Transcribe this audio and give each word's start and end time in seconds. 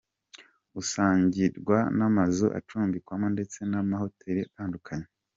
Usanganirwa 0.81 1.77
n’amazu 1.97 2.45
acumbikwamo 2.59 3.27
ndetse 3.35 3.59
n'amahoteli 3.71 4.39
atandukanye. 4.47 5.07